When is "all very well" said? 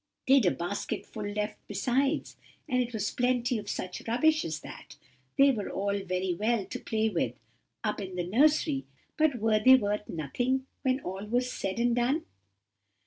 5.69-6.65